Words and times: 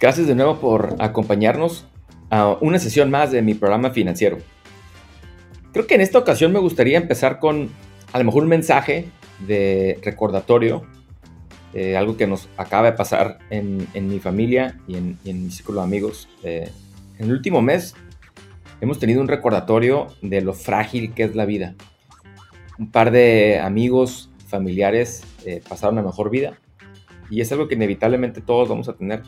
Gracias 0.00 0.28
de 0.28 0.36
nuevo 0.36 0.60
por 0.60 0.94
acompañarnos 1.00 1.86
a 2.30 2.56
una 2.60 2.78
sesión 2.78 3.10
más 3.10 3.32
de 3.32 3.42
mi 3.42 3.54
programa 3.54 3.90
financiero. 3.90 4.38
Creo 5.72 5.88
que 5.88 5.96
en 5.96 6.00
esta 6.00 6.18
ocasión 6.18 6.52
me 6.52 6.60
gustaría 6.60 6.98
empezar 6.98 7.40
con 7.40 7.68
a 8.12 8.18
lo 8.18 8.24
mejor 8.24 8.44
un 8.44 8.48
mensaje 8.48 9.08
de 9.46 9.98
recordatorio, 10.04 10.84
eh, 11.74 11.96
algo 11.96 12.16
que 12.16 12.28
nos 12.28 12.48
acaba 12.56 12.90
de 12.90 12.96
pasar 12.96 13.38
en, 13.50 13.88
mi 13.94 14.20
familia 14.20 14.78
y 14.86 14.96
en, 14.96 15.18
mi 15.24 15.50
círculo 15.50 15.80
de 15.80 15.86
amigos. 15.86 16.28
Eh, 16.44 16.70
en 17.18 17.26
el 17.26 17.32
último 17.32 17.60
mes 17.60 17.96
hemos 18.80 19.00
tenido 19.00 19.20
un 19.20 19.26
recordatorio 19.26 20.06
de 20.22 20.42
lo 20.42 20.52
frágil 20.52 21.12
que 21.12 21.24
es 21.24 21.34
la 21.34 21.44
vida. 21.44 21.74
Un 22.78 22.92
par 22.92 23.10
de 23.10 23.58
amigos, 23.58 24.30
familiares 24.46 25.24
eh, 25.44 25.60
pasaron 25.68 25.96
la 25.96 26.02
mejor 26.02 26.30
vida 26.30 26.56
y 27.30 27.40
es 27.40 27.50
algo 27.50 27.66
que 27.66 27.74
inevitablemente 27.74 28.40
todos 28.40 28.68
vamos 28.68 28.88
a 28.88 28.92
tener. 28.94 29.22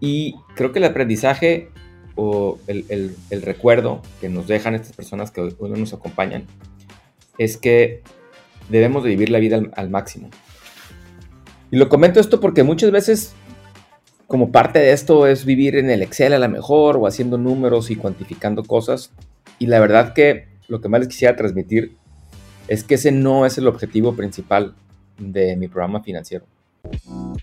Y, 0.00 0.36
creo 0.54 0.72
que 0.72 0.78
el 0.78 0.84
aprendizaje 0.84 1.70
o 2.14 2.58
el, 2.66 3.14
recuerdo 3.30 4.02
que 4.20 4.28
nos 4.28 4.46
dejan 4.46 4.74
estas 4.74 4.94
personas 4.94 5.30
que 5.30 5.40
hoy, 5.40 5.54
nos 5.70 5.92
acompañan 5.92 6.46
es 7.38 7.56
que 7.56 8.02
debemos 8.68 9.04
de 9.04 9.10
vivir 9.10 9.30
la 9.30 9.38
vida 9.38 9.60
al, 9.74 9.90
máximo. 9.90 10.28
Y 11.70 11.76
lo 11.76 11.88
comento 11.88 12.18
esto 12.18 12.40
porque 12.40 12.64
muchas 12.64 12.90
veces 12.90 13.34
como 14.26 14.50
parte 14.50 14.80
de 14.80 14.92
esto 14.92 15.26
es 15.26 15.44
vivir 15.44 15.76
en 15.76 15.90
el 15.90 16.02
Excel 16.02 16.32
a 16.32 16.38
la 16.38 16.48
mejor 16.48 16.96
o 16.96 17.06
haciendo 17.06 17.38
números 17.38 17.90
y 17.90 17.96
cuantificando 17.96 18.64
cosas. 18.64 19.12
Y 19.58 19.66
la 19.66 19.80
verdad 19.80 20.12
que 20.12 20.48
lo 20.66 20.80
que 20.80 20.88
más 20.88 21.00
les 21.00 21.08
quisiera 21.08 21.36
transmitir 21.36 21.96
es 22.66 22.84
que 22.84 22.96
ese 22.96 23.12
no 23.12 23.46
es 23.46 23.58
el 23.58 23.66
objetivo 23.66 24.14
principal 24.14 24.74
de 25.18 25.56
mi 25.56 25.68
programa 25.68 26.02
financiero. 26.02 26.44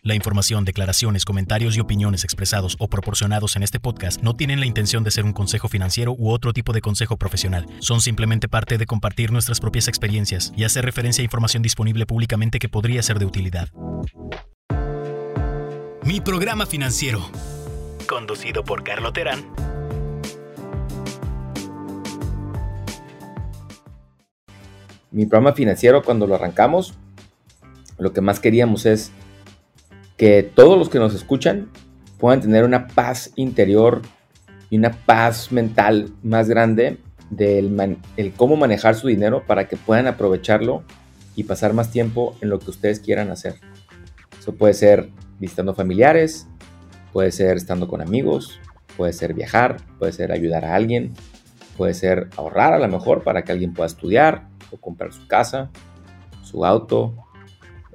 La 0.03 0.13
información, 0.13 0.65
declaraciones, 0.65 1.25
comentarios 1.25 1.75
y 1.75 1.79
opiniones 1.79 2.23
expresados 2.23 2.75
o 2.79 2.87
proporcionados 2.87 3.55
en 3.55 3.63
este 3.63 3.79
podcast 3.79 4.21
no 4.21 4.35
tienen 4.35 4.59
la 4.59 4.65
intención 4.65 5.03
de 5.03 5.11
ser 5.11 5.25
un 5.25 5.33
consejo 5.33 5.67
financiero 5.67 6.15
u 6.17 6.29
otro 6.29 6.53
tipo 6.53 6.73
de 6.73 6.81
consejo 6.81 7.17
profesional. 7.17 7.65
Son 7.79 8.01
simplemente 8.01 8.47
parte 8.47 8.77
de 8.77 8.85
compartir 8.85 9.31
nuestras 9.31 9.59
propias 9.59 9.87
experiencias 9.87 10.53
y 10.55 10.63
hacer 10.63 10.85
referencia 10.85 11.21
a 11.21 11.25
información 11.25 11.63
disponible 11.63 12.05
públicamente 12.05 12.59
que 12.59 12.69
podría 12.69 13.01
ser 13.01 13.19
de 13.19 13.25
utilidad. 13.25 13.69
Mi 16.03 16.21
programa 16.21 16.67
financiero. 16.67 17.27
Conducido 18.07 18.63
por 18.63 18.83
Carlo 18.83 19.11
Terán. 19.11 19.43
Mi 25.09 25.25
programa 25.25 25.53
financiero, 25.53 26.03
cuando 26.03 26.27
lo 26.27 26.35
arrancamos, 26.35 26.93
lo 27.97 28.13
que 28.13 28.21
más 28.21 28.39
queríamos 28.39 28.85
es 28.85 29.11
que 30.17 30.43
todos 30.43 30.77
los 30.77 30.89
que 30.89 30.99
nos 30.99 31.13
escuchan 31.13 31.69
puedan 32.17 32.41
tener 32.41 32.63
una 32.63 32.87
paz 32.87 33.31
interior 33.35 34.01
y 34.69 34.77
una 34.77 34.91
paz 34.91 35.51
mental 35.51 36.09
más 36.23 36.49
grande 36.49 36.97
del 37.29 37.97
el 38.17 38.33
cómo 38.33 38.55
manejar 38.55 38.95
su 38.95 39.07
dinero 39.07 39.43
para 39.45 39.67
que 39.67 39.77
puedan 39.77 40.07
aprovecharlo 40.07 40.83
y 41.35 41.43
pasar 41.43 41.73
más 41.73 41.91
tiempo 41.91 42.35
en 42.41 42.49
lo 42.49 42.59
que 42.59 42.69
ustedes 42.69 42.99
quieran 42.99 43.29
hacer. 43.29 43.55
Eso 44.39 44.55
puede 44.55 44.73
ser 44.73 45.09
visitando 45.39 45.73
familiares, 45.73 46.47
puede 47.11 47.31
ser 47.31 47.57
estando 47.57 47.87
con 47.87 48.01
amigos, 48.01 48.59
puede 48.95 49.11
ser 49.11 49.33
viajar, 49.33 49.77
puede 49.99 50.13
ser 50.13 50.31
ayudar 50.31 50.65
a 50.65 50.75
alguien, 50.75 51.13
puede 51.77 51.93
ser 51.93 52.29
ahorrar 52.37 52.73
a 52.73 52.79
lo 52.79 52.87
mejor 52.87 53.23
para 53.23 53.43
que 53.43 53.51
alguien 53.51 53.73
pueda 53.73 53.87
estudiar 53.87 54.47
o 54.71 54.77
comprar 54.77 55.11
su 55.11 55.27
casa, 55.27 55.69
su 56.43 56.65
auto, 56.65 57.15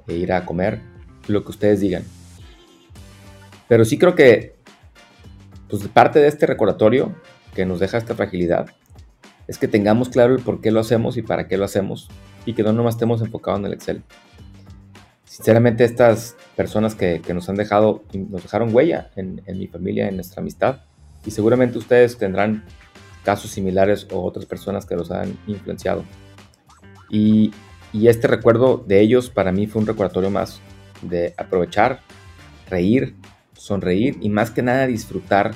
e 0.07 0.15
ir 0.15 0.33
a 0.33 0.45
comer, 0.45 0.81
lo 1.27 1.43
que 1.43 1.51
ustedes 1.51 1.79
digan. 1.79 2.03
Pero 3.67 3.85
sí 3.85 3.97
creo 3.97 4.15
que 4.15 4.55
pues, 5.69 5.87
parte 5.87 6.19
de 6.19 6.27
este 6.27 6.45
recordatorio 6.45 7.15
que 7.53 7.65
nos 7.65 7.79
deja 7.79 7.97
esta 7.97 8.15
fragilidad 8.15 8.67
es 9.47 9.57
que 9.57 9.67
tengamos 9.67 10.09
claro 10.09 10.35
el 10.35 10.41
por 10.41 10.61
qué 10.61 10.71
lo 10.71 10.79
hacemos 10.79 11.17
y 11.17 11.21
para 11.21 11.47
qué 11.47 11.57
lo 11.57 11.65
hacemos 11.65 12.09
y 12.45 12.53
que 12.53 12.63
no 12.63 12.73
nomás 12.73 12.95
estemos 12.95 13.21
enfocados 13.21 13.59
en 13.59 13.65
el 13.65 13.73
Excel. 13.73 14.03
Sinceramente 15.25 15.83
estas 15.83 16.35
personas 16.55 16.95
que, 16.95 17.21
nos 17.33 17.49
han 17.49 17.55
dejado, 17.55 18.03
nos 18.13 18.43
dejaron 18.43 18.73
huella 18.73 19.11
en, 19.15 19.41
en 19.45 19.57
mi 19.57 19.67
familia, 19.67 20.07
en 20.07 20.15
nuestra 20.15 20.41
amistad 20.41 20.81
y 21.25 21.31
seguramente 21.31 21.77
ustedes 21.77 22.17
tendrán 22.17 22.65
casos 23.23 23.51
similares 23.51 24.07
o 24.11 24.23
otras 24.23 24.45
personas 24.45 24.85
que 24.85 24.95
los 24.95 25.11
han 25.11 25.37
influenciado. 25.47 26.03
Y 27.09 27.51
y 27.93 28.07
este 28.07 28.27
recuerdo 28.27 28.83
de 28.87 29.01
ellos 29.01 29.29
para 29.29 29.51
mí 29.51 29.67
fue 29.67 29.81
un 29.81 29.87
recordatorio 29.87 30.29
más 30.29 30.61
de 31.01 31.33
aprovechar, 31.37 32.01
reír, 32.69 33.15
sonreír 33.53 34.17
y 34.21 34.29
más 34.29 34.51
que 34.51 34.61
nada 34.61 34.87
disfrutar 34.87 35.51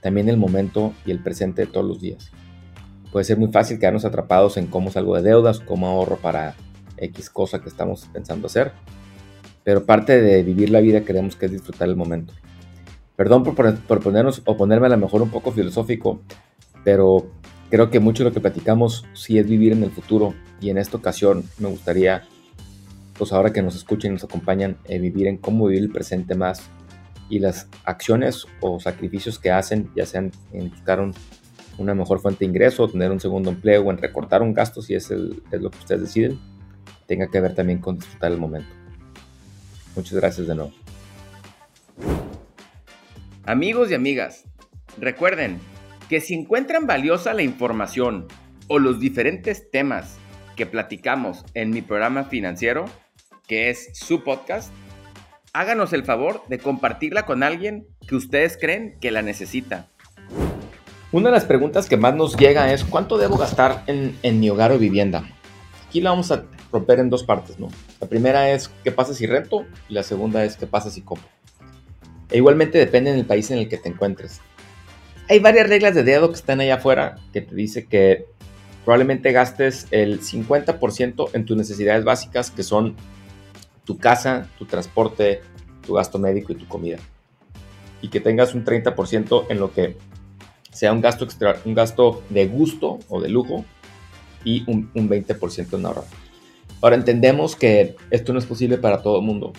también 0.00 0.28
el 0.28 0.36
momento 0.36 0.92
y 1.06 1.10
el 1.10 1.22
presente 1.22 1.62
de 1.62 1.72
todos 1.72 1.86
los 1.86 2.00
días. 2.00 2.30
Puede 3.10 3.24
ser 3.24 3.38
muy 3.38 3.52
fácil 3.52 3.78
quedarnos 3.78 4.04
atrapados 4.04 4.56
en 4.56 4.66
cómo 4.66 4.90
salgo 4.90 5.16
de 5.16 5.22
deudas, 5.22 5.60
cómo 5.60 5.86
ahorro 5.86 6.16
para 6.16 6.54
X 6.96 7.30
cosa 7.30 7.60
que 7.60 7.68
estamos 7.68 8.08
pensando 8.12 8.46
hacer, 8.46 8.72
pero 9.64 9.84
parte 9.84 10.20
de 10.20 10.42
vivir 10.42 10.70
la 10.70 10.80
vida 10.80 11.02
queremos 11.02 11.36
que 11.36 11.46
es 11.46 11.52
disfrutar 11.52 11.88
el 11.88 11.96
momento. 11.96 12.34
Perdón 13.16 13.44
por, 13.44 13.54
por 13.76 14.00
ponernos 14.00 14.42
o 14.44 14.56
ponerme 14.56 14.86
a 14.86 14.90
lo 14.90 14.96
mejor 14.96 15.22
un 15.22 15.30
poco 15.30 15.52
filosófico, 15.52 16.22
pero 16.84 17.30
creo 17.70 17.90
que 17.90 18.00
mucho 18.00 18.24
de 18.24 18.30
lo 18.30 18.34
que 18.34 18.40
platicamos 18.40 19.04
sí 19.12 19.38
es 19.38 19.46
vivir 19.46 19.72
en 19.72 19.84
el 19.84 19.90
futuro 19.90 20.34
y 20.60 20.70
en 20.70 20.78
esta 20.78 20.96
ocasión 20.96 21.44
me 21.58 21.68
gustaría, 21.68 22.24
pues 23.22 23.32
ahora 23.32 23.52
que 23.52 23.62
nos 23.62 23.76
escuchen 23.76 24.10
y 24.10 24.14
nos 24.14 24.24
acompañan, 24.24 24.78
eh, 24.86 24.98
vivir 24.98 25.28
en 25.28 25.36
cómo 25.36 25.68
vivir 25.68 25.84
el 25.84 25.92
presente 25.92 26.34
más 26.34 26.68
y 27.28 27.38
las 27.38 27.68
acciones 27.84 28.48
o 28.60 28.80
sacrificios 28.80 29.38
que 29.38 29.52
hacen, 29.52 29.88
ya 29.94 30.06
sean 30.06 30.32
en 30.52 30.70
buscar 30.70 31.08
una 31.78 31.94
mejor 31.94 32.18
fuente 32.18 32.40
de 32.40 32.46
ingreso, 32.46 32.88
tener 32.88 33.12
un 33.12 33.20
segundo 33.20 33.50
empleo 33.50 33.82
o 33.82 33.92
en 33.92 33.98
recortar 33.98 34.42
un 34.42 34.52
gasto 34.52 34.82
si 34.82 34.94
es, 34.94 35.08
es 35.12 35.60
lo 35.60 35.70
que 35.70 35.78
ustedes 35.78 36.00
deciden, 36.00 36.40
tenga 37.06 37.28
que 37.28 37.40
ver 37.40 37.54
también 37.54 37.78
con 37.78 37.96
disfrutar 37.96 38.32
el 38.32 38.38
momento. 38.38 38.74
Muchas 39.94 40.14
gracias 40.14 40.48
de 40.48 40.56
nuevo. 40.56 40.72
Amigos 43.44 43.92
y 43.92 43.94
amigas, 43.94 44.46
recuerden 44.98 45.60
que 46.08 46.20
si 46.20 46.34
encuentran 46.34 46.88
valiosa 46.88 47.34
la 47.34 47.42
información 47.42 48.26
o 48.66 48.80
los 48.80 48.98
diferentes 48.98 49.70
temas 49.70 50.18
que 50.56 50.66
platicamos 50.66 51.44
en 51.54 51.70
mi 51.70 51.82
programa 51.82 52.24
financiero, 52.24 52.86
que 53.52 53.68
es 53.68 53.90
su 53.92 54.24
podcast, 54.24 54.72
háganos 55.52 55.92
el 55.92 56.04
favor 56.04 56.42
de 56.48 56.56
compartirla 56.56 57.26
con 57.26 57.42
alguien 57.42 57.86
que 58.08 58.16
ustedes 58.16 58.56
creen 58.58 58.96
que 58.98 59.10
la 59.10 59.20
necesita. 59.20 59.88
Una 61.12 61.28
de 61.28 61.32
las 61.32 61.44
preguntas 61.44 61.86
que 61.86 61.98
más 61.98 62.14
nos 62.14 62.34
llega 62.34 62.72
es 62.72 62.82
¿cuánto 62.82 63.18
debo 63.18 63.36
gastar 63.36 63.84
en, 63.86 64.40
mi 64.40 64.48
hogar 64.48 64.72
o 64.72 64.78
vivienda? 64.78 65.28
Aquí 65.86 66.00
la 66.00 66.08
vamos 66.08 66.32
a 66.32 66.46
romper 66.72 67.00
en 67.00 67.10
dos 67.10 67.24
partes. 67.24 67.56
La 68.00 68.08
primera 68.08 68.50
es 68.50 68.70
qué 68.84 68.90
pasa 68.90 69.12
si 69.12 69.26
rento 69.26 69.66
y 69.86 69.92
la 69.92 70.02
segunda 70.02 70.42
es 70.46 70.56
qué 70.56 70.66
pasa 70.66 70.90
si 70.90 71.02
compro. 71.02 71.28
E 72.30 72.38
igualmente 72.38 72.78
depende 72.78 73.12
del 73.12 73.26
país 73.26 73.50
en 73.50 73.58
el 73.58 73.68
que 73.68 73.76
te 73.76 73.90
encuentres. 73.90 74.40
Hay 75.28 75.40
varias 75.40 75.68
reglas 75.68 75.94
de 75.94 76.04
dedo 76.04 76.30
que 76.30 76.36
están 76.36 76.60
allá 76.60 76.76
afuera 76.76 77.16
que 77.34 77.42
te 77.42 77.54
dice 77.54 77.84
que 77.84 78.24
probablemente 78.86 79.30
gastes 79.30 79.88
el 79.90 80.22
50% 80.22 81.28
en 81.34 81.44
tus 81.44 81.54
necesidades 81.54 82.02
básicas, 82.02 82.50
que 82.50 82.62
son 82.62 82.96
tu 83.84 83.98
casa, 83.98 84.48
tu 84.58 84.64
transporte, 84.64 85.40
tu 85.84 85.94
gasto 85.94 86.18
médico 86.18 86.52
y 86.52 86.56
tu 86.56 86.66
comida. 86.66 86.98
Y 88.00 88.08
que 88.08 88.20
tengas 88.20 88.54
un 88.54 88.64
30% 88.64 89.46
en 89.48 89.58
lo 89.58 89.72
que 89.72 89.96
sea 90.70 90.92
un 90.92 91.00
gasto, 91.00 91.24
extra, 91.24 91.56
un 91.64 91.74
gasto 91.74 92.22
de 92.30 92.46
gusto 92.46 92.98
o 93.08 93.20
de 93.20 93.28
lujo 93.28 93.64
y 94.44 94.68
un, 94.70 94.90
un 94.94 95.08
20% 95.08 95.78
en 95.78 95.86
ahorro. 95.86 96.04
Ahora 96.80 96.96
entendemos 96.96 97.54
que 97.54 97.96
esto 98.10 98.32
no 98.32 98.38
es 98.38 98.46
posible 98.46 98.78
para 98.78 99.02
todo 99.02 99.18
el 99.20 99.24
mundo, 99.24 99.52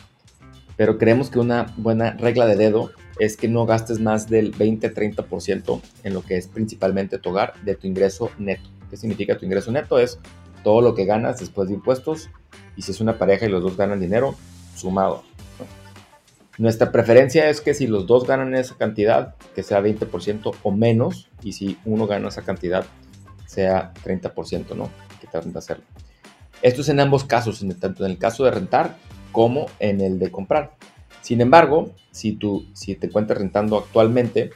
pero 0.75 0.97
creemos 0.97 1.29
que 1.29 1.40
una 1.40 1.73
buena 1.78 2.11
regla 2.11 2.46
de 2.46 2.55
dedo 2.55 2.91
es 3.20 3.37
que 3.37 3.47
no 3.47 3.66
gastes 3.66 3.99
más 3.99 4.28
del 4.28 4.53
20-30% 4.53 5.81
en 6.03 6.14
lo 6.14 6.22
que 6.23 6.37
es 6.37 6.47
principalmente 6.47 7.20
tu 7.20 7.29
hogar 7.29 7.53
de 7.64 7.75
tu 7.75 7.87
ingreso 7.87 8.31
neto. 8.37 8.70
¿Qué 8.90 8.97
significa 8.97 9.37
tu 9.37 9.46
ingreso 9.46 9.72
neto? 9.72 9.99
Es 9.99 10.20
todo 10.64 10.81
lo 10.81 10.96
que 10.96 11.05
ganas 11.05 11.40
después 11.40 11.67
de 11.67 11.75
impuestos 11.75 12.29
y 12.76 12.82
si 12.82 12.91
es 12.91 13.02
una 13.02 13.17
pareja 13.17 13.46
y 13.46 13.50
los 13.50 13.64
dos 13.64 13.78
ganan 13.78 14.00
dinero, 14.00 14.35
sumado. 14.76 15.23
Nuestra 16.58 16.91
preferencia 16.91 17.50
es 17.50 17.61
que 17.61 17.73
si 17.73 17.88
los 17.88 18.05
dos 18.05 18.28
ganan 18.28 18.53
esa 18.53 18.76
cantidad, 18.76 19.35
que 19.55 19.64
sea 19.64 19.82
20% 19.82 20.55
o 20.61 20.72
menos, 20.72 21.29
y 21.41 21.53
si 21.53 21.79
uno 21.84 22.05
gana 22.05 22.28
esa 22.28 22.44
cantidad, 22.44 22.85
sea 23.47 23.91
30%, 24.03 24.76
¿no? 24.76 24.90
Que 25.20 25.28
traten 25.28 25.52
de 25.52 25.59
hacerlo. 25.59 25.84
Esto 26.61 26.82
es 26.82 26.90
en 26.90 27.00
ambos 27.00 27.23
casos, 27.23 27.66
tanto 27.79 28.05
en 28.05 28.11
el 28.11 28.17
caso 28.17 28.46
de 28.46 28.52
rentar 28.52 28.96
como 29.32 29.66
en 29.79 29.99
el 29.99 30.20
de 30.20 30.32
comprar. 30.32 30.76
Sin 31.22 31.41
embargo, 31.41 31.91
si 32.11 32.34
tú 32.34 32.67
si 32.73 32.96
te 32.96 33.08
encuentras 33.08 33.40
rentando 33.40 33.78
actualmente 33.78 34.52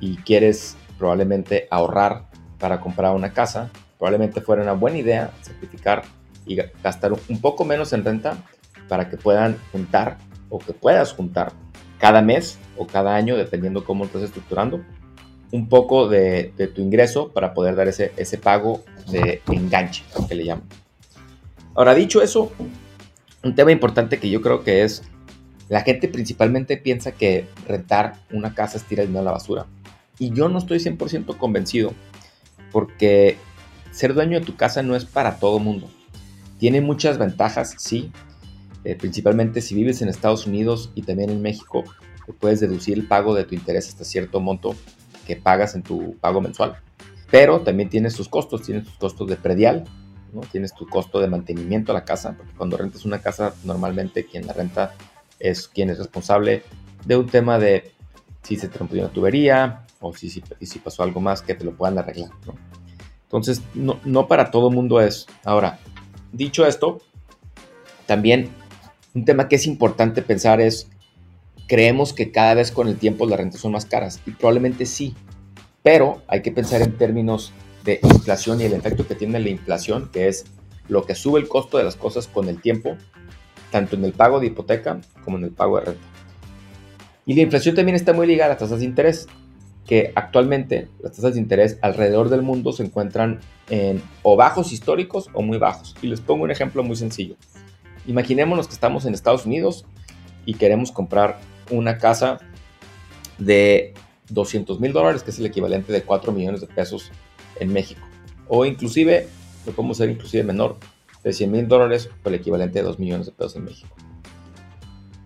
y 0.00 0.16
quieres 0.16 0.76
probablemente 0.98 1.68
ahorrar 1.70 2.26
para 2.58 2.80
comprar 2.80 3.14
una 3.14 3.32
casa, 3.32 3.70
probablemente 3.98 4.40
fuera 4.40 4.62
una 4.62 4.72
buena 4.72 4.98
idea 4.98 5.30
sacrificar 5.42 6.02
y 6.46 6.56
gastar 6.82 7.12
un 7.12 7.40
poco 7.40 7.64
menos 7.64 7.92
en 7.92 8.04
renta 8.04 8.36
para 8.88 9.08
que 9.08 9.16
puedan 9.16 9.56
juntar 9.72 10.18
o 10.48 10.58
que 10.58 10.72
puedas 10.72 11.12
juntar 11.12 11.52
cada 11.98 12.22
mes 12.22 12.58
o 12.76 12.86
cada 12.86 13.14
año, 13.14 13.36
dependiendo 13.36 13.84
cómo 13.84 14.04
estás 14.04 14.22
estructurando, 14.22 14.82
un 15.52 15.68
poco 15.68 16.08
de, 16.08 16.52
tu 16.74 16.80
ingreso 16.80 17.32
para 17.32 17.54
poder 17.54 17.76
dar 17.76 17.88
ese, 17.88 18.12
ese 18.16 18.38
pago 18.38 18.84
de 19.10 19.40
enganche, 19.48 20.04
que 20.28 20.34
le 20.34 20.44
llaman. 20.44 20.64
Ahora, 21.74 21.94
dicho 21.94 22.22
eso, 22.22 22.52
un 23.42 23.54
tema 23.54 23.72
importante 23.72 24.18
que 24.18 24.30
yo 24.30 24.40
creo 24.40 24.64
que 24.64 24.82
es, 24.82 25.02
la 25.68 25.82
gente 25.82 26.08
principalmente 26.08 26.76
piensa 26.76 27.12
que 27.12 27.46
rentar 27.66 28.14
una 28.30 28.54
casa 28.54 28.76
es 28.76 28.84
tirar 28.84 29.06
dinero 29.06 29.22
a 29.22 29.24
la 29.24 29.32
basura. 29.32 29.66
Y 30.18 30.32
yo 30.32 30.48
no 30.48 30.58
estoy 30.58 30.78
100% 30.78 31.36
convencido, 31.36 31.92
porque 32.72 33.36
ser 33.90 34.14
dueño 34.14 34.40
de 34.40 34.46
tu 34.46 34.56
casa 34.56 34.82
no 34.82 34.96
es 34.96 35.04
para 35.04 35.38
todo 35.38 35.58
mundo. 35.58 35.88
Tiene 36.58 36.80
muchas 36.80 37.18
ventajas, 37.18 37.74
sí, 37.78 38.10
eh, 38.84 38.94
principalmente 38.94 39.60
si 39.60 39.74
vives 39.74 40.00
en 40.02 40.08
Estados 40.08 40.46
Unidos 40.46 40.90
y 40.94 41.02
también 41.02 41.30
en 41.30 41.42
México, 41.42 41.84
puedes 42.38 42.60
deducir 42.60 42.96
el 42.96 43.06
pago 43.06 43.34
de 43.34 43.44
tu 43.44 43.54
interés 43.54 43.88
hasta 43.88 44.04
cierto 44.04 44.40
monto 44.40 44.74
que 45.26 45.36
pagas 45.36 45.74
en 45.74 45.82
tu 45.82 46.16
pago 46.20 46.40
mensual. 46.40 46.76
Pero 47.30 47.60
también 47.60 47.88
tienes 47.88 48.14
tus 48.14 48.28
costos, 48.28 48.62
tienes 48.62 48.84
tus 48.84 48.94
costos 48.94 49.28
de 49.28 49.36
predial, 49.36 49.84
¿no? 50.32 50.42
tienes 50.42 50.72
tu 50.74 50.86
costo 50.86 51.20
de 51.20 51.28
mantenimiento 51.28 51.92
a 51.92 51.94
la 51.94 52.04
casa, 52.04 52.36
porque 52.36 52.52
cuando 52.54 52.76
rentas 52.76 53.04
una 53.04 53.20
casa, 53.20 53.54
normalmente 53.64 54.24
quien 54.24 54.46
la 54.46 54.52
renta 54.52 54.94
es 55.38 55.68
quien 55.68 55.90
es 55.90 55.98
responsable 55.98 56.62
de 57.04 57.16
un 57.16 57.26
tema 57.26 57.58
de 57.58 57.92
si 58.42 58.56
se 58.56 58.68
rompió 58.68 59.02
una 59.02 59.12
tubería 59.12 59.84
o 60.00 60.14
si, 60.14 60.30
si, 60.30 60.42
si 60.60 60.78
pasó 60.78 61.02
algo 61.02 61.20
más 61.20 61.42
que 61.42 61.54
te 61.54 61.64
lo 61.64 61.72
puedan 61.72 61.98
arreglar. 61.98 62.30
Entonces, 63.24 63.60
no, 63.74 63.98
no 64.04 64.28
para 64.28 64.52
todo 64.52 64.70
mundo 64.70 65.00
es. 65.00 65.26
Ahora, 65.44 65.80
dicho 66.32 66.66
esto, 66.66 67.00
también 68.06 68.50
un 69.14 69.24
tema 69.24 69.48
que 69.48 69.56
es 69.56 69.66
importante 69.66 70.22
pensar 70.22 70.60
es 70.60 70.88
creemos 71.66 72.12
que 72.12 72.30
cada 72.30 72.54
vez 72.54 72.70
con 72.70 72.88
el 72.88 72.96
tiempo 72.96 73.26
las 73.26 73.38
rentas 73.38 73.60
son 73.60 73.72
más 73.72 73.86
caras 73.86 74.20
y 74.26 74.30
probablemente 74.30 74.86
sí, 74.86 75.14
pero 75.82 76.22
hay 76.28 76.42
que 76.42 76.52
pensar 76.52 76.82
en 76.82 76.96
términos 76.96 77.52
de 77.84 78.00
inflación 78.02 78.60
y 78.60 78.64
el 78.64 78.72
efecto 78.72 79.06
que 79.06 79.14
tiene 79.14 79.40
la 79.40 79.48
inflación, 79.48 80.10
que 80.12 80.28
es 80.28 80.44
lo 80.88 81.04
que 81.04 81.14
sube 81.14 81.40
el 81.40 81.48
costo 81.48 81.78
de 81.78 81.84
las 81.84 81.96
cosas 81.96 82.28
con 82.28 82.48
el 82.48 82.60
tiempo, 82.60 82.96
tanto 83.70 83.96
en 83.96 84.04
el 84.04 84.12
pago 84.12 84.40
de 84.40 84.46
hipoteca 84.46 85.00
como 85.24 85.38
en 85.38 85.44
el 85.44 85.50
pago 85.50 85.78
de 85.78 85.86
renta. 85.86 86.06
Y 87.24 87.34
la 87.34 87.42
inflación 87.42 87.74
también 87.74 87.96
está 87.96 88.12
muy 88.12 88.26
ligada 88.26 88.54
a 88.54 88.56
tasas 88.56 88.78
de 88.80 88.84
interés, 88.84 89.26
que 89.86 90.12
actualmente 90.14 90.88
las 91.00 91.12
tasas 91.12 91.34
de 91.34 91.40
interés 91.40 91.78
alrededor 91.80 92.28
del 92.28 92.42
mundo 92.42 92.72
se 92.72 92.82
encuentran 92.82 93.40
en 93.70 94.02
o 94.22 94.36
bajos 94.36 94.72
históricos 94.72 95.28
o 95.32 95.42
muy 95.42 95.58
bajos. 95.58 95.94
Y 96.02 96.08
les 96.08 96.20
pongo 96.20 96.44
un 96.44 96.50
ejemplo 96.50 96.82
muy 96.82 96.96
sencillo. 96.96 97.36
Imaginémonos 98.06 98.66
que 98.66 98.74
estamos 98.74 99.04
en 99.04 99.14
Estados 99.14 99.46
Unidos 99.46 99.84
y 100.44 100.54
queremos 100.54 100.92
comprar 100.92 101.38
una 101.70 101.98
casa 101.98 102.38
de 103.38 103.94
200 104.30 104.80
mil 104.80 104.92
dólares, 104.92 105.22
que 105.22 105.30
es 105.30 105.38
el 105.38 105.46
equivalente 105.46 105.92
de 105.92 106.02
4 106.02 106.32
millones 106.32 106.60
de 106.60 106.66
pesos 106.66 107.10
en 107.60 107.72
México. 107.72 108.02
O 108.48 108.64
inclusive, 108.64 109.28
lo 109.66 109.72
podemos 109.72 109.96
ser 109.96 110.10
inclusive 110.10 110.42
menor, 110.42 110.76
de 111.22 111.32
100 111.32 111.50
mil 111.50 111.68
dólares 111.68 112.08
por 112.22 112.32
el 112.32 112.40
equivalente 112.40 112.78
de 112.78 112.84
2 112.84 112.98
millones 112.98 113.26
de 113.26 113.32
pesos 113.32 113.56
en 113.56 113.64
México. 113.64 113.96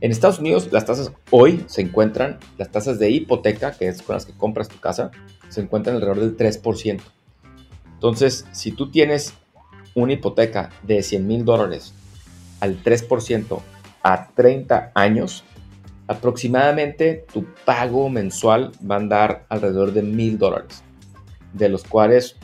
En 0.01 0.11
Estados 0.11 0.39
Unidos 0.39 0.71
las 0.73 0.87
tasas 0.87 1.13
hoy 1.31 1.63
se 1.67 1.83
encuentran, 1.83 2.39
las 2.57 2.71
tasas 2.71 2.99
de 2.99 3.11
hipoteca, 3.11 3.73
que 3.73 3.89
es 3.89 4.01
con 4.01 4.15
las 4.15 4.25
que 4.25 4.33
compras 4.33 4.69
tu 4.69 4.81
casa, 4.81 5.11
se 5.51 5.61
encuentran 5.61 5.97
alrededor 5.97 6.21
del 6.21 6.37
3%. 6.37 7.01
Entonces, 7.93 8.47
si 8.53 8.73
tú 8.73 8.91
tienes 8.91 9.35
una 9.95 10.15
hipoteca 10.15 10.71
de 10.83 11.03
100 11.03 11.27
mil 11.27 11.45
dólares 11.45 11.93
al 12.61 12.83
3% 12.83 13.61
a 14.03 14.29
30 14.29 14.93
años, 14.95 15.45
aproximadamente 16.07 17.27
tu 17.31 17.45
pago 17.67 18.09
mensual 18.09 18.73
va 18.91 18.95
a 18.95 18.99
andar 18.99 19.45
alrededor 19.51 19.93
de 19.93 20.03
mil 20.03 20.39
dólares, 20.39 20.83
de 21.53 21.69
los 21.69 21.85
cuales 21.85 22.37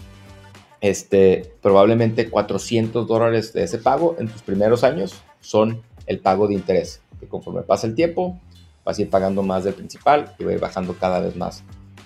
este, 0.82 1.54
probablemente 1.62 2.28
400 2.28 3.06
dólares 3.06 3.54
de 3.54 3.64
ese 3.64 3.78
pago 3.78 4.14
en 4.18 4.28
tus 4.28 4.42
primeros 4.42 4.84
años 4.84 5.22
son 5.40 5.82
el 6.06 6.20
pago 6.20 6.48
de 6.48 6.54
interés, 6.54 7.00
que 7.18 7.26
conforme 7.26 7.62
pasa 7.62 7.86
el 7.86 7.94
tiempo 7.94 8.38
vas 8.84 8.98
a 8.98 9.02
ir 9.02 9.10
pagando 9.10 9.42
más 9.42 9.64
del 9.64 9.74
principal 9.74 10.34
y 10.38 10.44
va 10.44 10.50
a 10.50 10.54
ir 10.54 10.60
bajando 10.60 10.94
cada 10.94 11.20
vez 11.20 11.36
más 11.36 11.64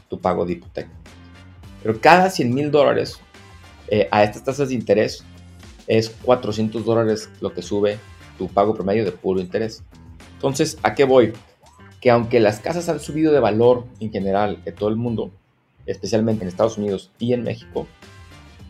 tu 0.09 0.19
pago 0.19 0.47
de 0.47 0.55
hipoteca. 0.55 0.91
Pero 1.83 2.01
cada 2.01 2.31
100 2.31 2.55
mil 2.55 2.71
dólares 2.71 3.19
eh, 3.89 4.09
a 4.11 4.25
estas 4.25 4.45
tasas 4.45 4.69
de 4.69 4.75
interés 4.75 5.25
es 5.87 6.11
400 6.11 6.85
dólares 6.85 7.29
lo 7.41 7.53
que 7.53 7.63
sube 7.63 7.99
tu 8.39 8.49
pago 8.49 8.75
promedio 8.75 9.05
de 9.05 9.13
puro 9.13 9.41
interés. 9.41 9.83
Entonces, 10.35 10.79
¿a 10.83 10.95
qué 10.95 11.05
voy? 11.05 11.33
que 12.01 12.11
aunque 12.11 12.41
las 12.41 12.61
casas 12.61 12.89
han 12.89 13.01
subido 13.01 13.33
de 13.33 13.41
valor 13.41 13.85
en 14.01 14.11
general 14.11 14.61
en 14.65 14.75
todo 14.75 14.89
el 14.89 14.97
mundo, 14.97 15.31
especialmente 15.87 16.43
en 16.43 16.49
Estados 16.49 16.79
Unidos 16.79 17.11
y 17.19 17.35
en 17.35 17.43
México, 17.43 17.87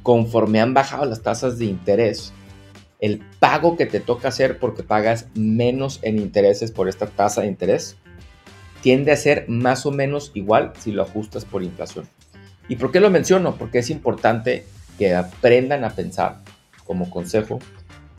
conforme 0.02 0.60
han 0.60 0.74
bajado 0.74 1.04
las 1.04 1.22
tasas 1.22 1.58
de 1.58 1.66
interés, 1.66 2.32
el 3.00 3.20
pago 3.38 3.76
que 3.76 3.86
te 3.86 4.00
toca 4.00 4.28
hacer 4.28 4.58
porque 4.58 4.82
pagas 4.82 5.26
menos 5.34 5.98
en 6.02 6.18
intereses 6.18 6.70
por 6.70 6.88
esta 6.88 7.06
tasa 7.06 7.40
de 7.40 7.48
interés 7.48 7.96
tiende 8.82 9.12
a 9.12 9.16
ser 9.16 9.46
más 9.48 9.86
o 9.86 9.90
menos 9.90 10.30
igual 10.34 10.72
si 10.78 10.92
lo 10.92 11.02
ajustas 11.02 11.44
por 11.44 11.62
inflación. 11.62 12.06
¿Y 12.68 12.76
por 12.76 12.92
qué 12.92 13.00
lo 13.00 13.10
menciono? 13.10 13.56
Porque 13.56 13.78
es 13.78 13.90
importante 13.90 14.64
que 14.98 15.14
aprendan 15.14 15.84
a 15.84 15.90
pensar 15.90 16.42
como 16.84 17.10
consejo 17.10 17.58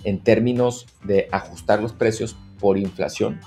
en 0.04 0.20
términos 0.20 0.88
de 1.04 1.28
ajustar 1.32 1.82
los 1.82 1.94
precios 1.94 2.36
por 2.60 2.78
inflación 2.78 3.40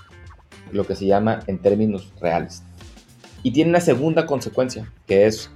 lo 0.73 0.87
que 0.87 0.97
se 0.97 1.07
llama 1.07 1.41
en 1.47 1.59
términos 1.59 2.13
reales. 2.21 2.63
Y 3.43 3.53
tiene 3.53 3.71
una 3.71 3.81
segunda 3.81 4.27
consecuencia, 4.27 4.91
que 5.07 5.27
es 5.27 5.51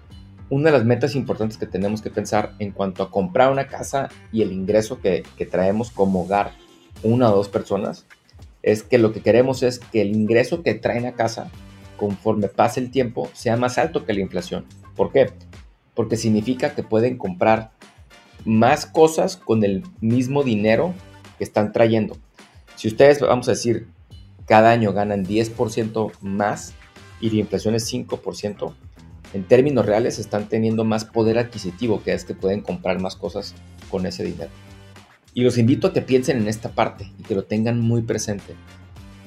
una 0.50 0.70
de 0.70 0.78
las 0.78 0.86
metas 0.86 1.14
importantes 1.14 1.58
que 1.58 1.66
tenemos 1.66 2.02
que 2.02 2.10
pensar 2.10 2.54
en 2.58 2.72
cuanto 2.72 3.02
a 3.02 3.10
comprar 3.10 3.52
una 3.52 3.66
casa 3.66 4.08
y 4.32 4.42
el 4.42 4.52
ingreso 4.52 5.00
que, 5.00 5.24
traemos 5.50 5.90
como 5.90 6.22
hogar, 6.22 6.52
una 7.02 7.30
o 7.30 7.36
dos 7.36 7.48
personas, 7.48 8.06
es 8.62 8.82
que 8.82 8.98
lo 8.98 9.12
que 9.12 9.20
queremos 9.20 9.62
es 9.62 9.78
que 9.78 10.00
el 10.00 10.14
ingreso 10.14 10.62
que 10.62 10.74
traen 10.74 11.06
a 11.06 11.12
casa, 11.12 11.50
conforme 11.96 12.48
pase 12.48 12.80
el 12.80 12.90
tiempo, 12.90 13.28
sea 13.34 13.56
más 13.56 13.78
alto 13.78 14.04
que 14.04 14.14
la 14.14 14.20
inflación. 14.20 14.64
¿Por 14.96 15.12
qué? 15.12 15.30
Porque 15.94 16.16
significa 16.16 16.74
que 16.74 16.82
pueden 16.82 17.18
comprar 17.18 17.70
más 18.44 18.86
cosas 18.86 19.36
con 19.36 19.64
el 19.64 19.84
mismo 20.00 20.42
dinero 20.42 20.94
que 21.36 21.44
están 21.44 21.72
trayendo. 21.72 22.16
Si 22.76 22.88
ustedes, 22.88 23.20
vamos 23.20 23.48
a 23.48 23.52
decir, 23.52 23.88
cada 24.46 24.70
año 24.70 24.92
ganan 24.92 25.26
10% 25.26 26.12
más 26.20 26.74
y 27.20 27.30
la 27.30 27.36
inflación 27.40 27.74
es 27.74 27.92
5%, 27.92 28.74
en 29.32 29.44
términos 29.44 29.86
reales 29.86 30.18
están 30.18 30.48
teniendo 30.48 30.84
más 30.84 31.04
poder 31.04 31.38
adquisitivo, 31.38 32.02
que 32.02 32.12
es 32.12 32.24
que 32.24 32.34
pueden 32.34 32.60
comprar 32.60 33.00
más 33.00 33.16
cosas 33.16 33.54
con 33.90 34.06
ese 34.06 34.24
dinero. 34.24 34.50
Y 35.34 35.42
los 35.42 35.58
invito 35.58 35.88
a 35.88 35.92
que 35.92 36.02
piensen 36.02 36.38
en 36.38 36.48
esta 36.48 36.70
parte 36.70 37.12
y 37.18 37.22
que 37.22 37.34
lo 37.34 37.44
tengan 37.44 37.80
muy 37.80 38.02
presente, 38.02 38.54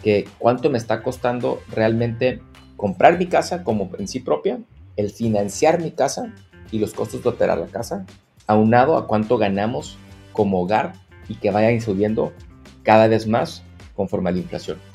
que 0.03 0.27
cuánto 0.39 0.69
me 0.69 0.77
está 0.77 1.03
costando 1.03 1.61
realmente 1.69 2.41
comprar 2.75 3.17
mi 3.17 3.27
casa 3.27 3.63
como 3.63 3.91
en 3.97 4.07
sí 4.07 4.19
propia, 4.19 4.59
el 4.97 5.11
financiar 5.11 5.79
mi 5.79 5.91
casa 5.91 6.33
y 6.71 6.79
los 6.79 6.93
costos 6.93 7.23
de 7.23 7.29
operar 7.29 7.59
la 7.59 7.67
casa, 7.67 8.05
aunado 8.47 8.97
a 8.97 9.07
cuánto 9.07 9.37
ganamos 9.37 9.97
como 10.33 10.61
hogar 10.61 10.93
y 11.29 11.35
que 11.35 11.51
vayan 11.51 11.79
subiendo 11.79 12.33
cada 12.83 13.07
vez 13.07 13.27
más 13.27 13.63
conforme 13.95 14.29
a 14.29 14.33
la 14.33 14.39
inflación. 14.39 14.90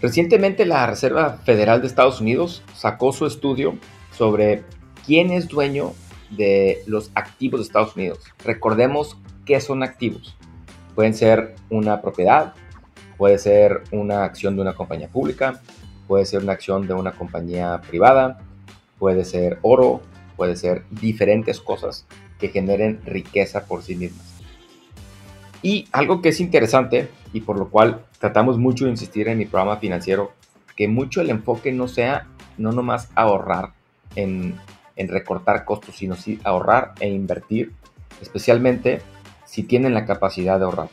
Recientemente 0.00 0.64
la 0.64 0.86
Reserva 0.86 1.38
Federal 1.44 1.80
de 1.80 1.88
Estados 1.88 2.20
Unidos 2.20 2.62
sacó 2.74 3.12
su 3.12 3.26
estudio 3.26 3.76
sobre 4.12 4.62
quién 5.04 5.32
es 5.32 5.48
dueño 5.48 5.92
de 6.30 6.82
los 6.86 7.10
activos 7.14 7.60
de 7.60 7.66
Estados 7.66 7.96
Unidos. 7.96 8.20
Recordemos 8.44 9.18
qué 9.44 9.60
son 9.60 9.82
activos. 9.82 10.36
Pueden 10.94 11.14
ser 11.14 11.56
una 11.68 12.00
propiedad, 12.00 12.54
puede 13.16 13.38
ser 13.38 13.82
una 13.90 14.22
acción 14.24 14.54
de 14.54 14.62
una 14.62 14.74
compañía 14.74 15.08
pública, 15.08 15.60
puede 16.06 16.26
ser 16.26 16.42
una 16.42 16.52
acción 16.52 16.86
de 16.86 16.94
una 16.94 17.12
compañía 17.12 17.80
privada, 17.88 18.38
puede 19.00 19.24
ser 19.24 19.58
oro, 19.62 20.00
puede 20.36 20.54
ser 20.54 20.84
diferentes 20.90 21.60
cosas 21.60 22.06
que 22.38 22.48
generen 22.48 23.00
riqueza 23.04 23.64
por 23.64 23.82
sí 23.82 23.96
mismas. 23.96 24.37
Y 25.62 25.88
algo 25.92 26.22
que 26.22 26.30
es 26.30 26.40
interesante 26.40 27.10
y 27.32 27.40
por 27.40 27.58
lo 27.58 27.68
cual 27.68 28.04
tratamos 28.18 28.58
mucho 28.58 28.84
de 28.84 28.92
insistir 28.92 29.28
en 29.28 29.38
mi 29.38 29.46
programa 29.46 29.78
financiero, 29.78 30.32
que 30.76 30.88
mucho 30.88 31.20
el 31.20 31.30
enfoque 31.30 31.72
no 31.72 31.88
sea 31.88 32.26
no 32.56 32.72
nomás 32.72 33.08
ahorrar 33.14 33.72
en, 34.14 34.54
en 34.96 35.08
recortar 35.08 35.64
costos, 35.64 35.96
sino 35.96 36.16
sí 36.16 36.40
ahorrar 36.44 36.92
e 37.00 37.08
invertir, 37.08 37.72
especialmente 38.20 39.00
si 39.44 39.62
tienen 39.62 39.94
la 39.94 40.04
capacidad 40.04 40.58
de 40.58 40.64
ahorrar. 40.64 40.88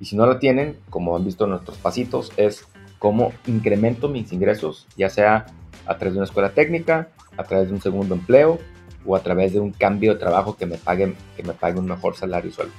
Y 0.00 0.04
si 0.04 0.16
no 0.16 0.26
lo 0.26 0.38
tienen, 0.38 0.76
como 0.90 1.16
han 1.16 1.24
visto 1.24 1.46
nuestros 1.46 1.78
pasitos, 1.78 2.32
es 2.36 2.66
cómo 2.98 3.32
incremento 3.46 4.08
mis 4.08 4.32
ingresos, 4.32 4.86
ya 4.96 5.08
sea 5.08 5.46
a 5.86 5.96
través 5.96 6.14
de 6.14 6.18
una 6.18 6.26
escuela 6.26 6.50
técnica, 6.50 7.08
a 7.36 7.44
través 7.44 7.68
de 7.68 7.74
un 7.74 7.80
segundo 7.80 8.14
empleo 8.14 8.58
o 9.04 9.16
a 9.16 9.20
través 9.20 9.52
de 9.52 9.60
un 9.60 9.72
cambio 9.72 10.14
de 10.14 10.20
trabajo 10.20 10.56
que 10.56 10.66
me 10.66 10.76
paguen, 10.76 11.14
que 11.36 11.42
me 11.42 11.52
pague 11.52 11.78
un 11.78 11.86
mejor 11.86 12.16
salario 12.16 12.50
y 12.50 12.52
sueldo. 12.52 12.74